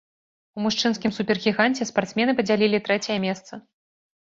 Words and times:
У 0.59 0.63
мужчынскім 0.65 1.11
супергіганце 1.17 1.87
спартсмены 1.91 2.31
падзялілі 2.41 2.83
трэцяе 2.91 3.19
месца. 3.29 3.63